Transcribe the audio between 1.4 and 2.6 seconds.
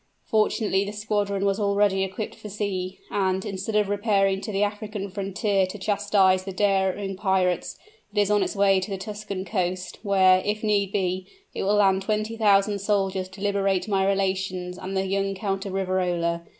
was already equipped for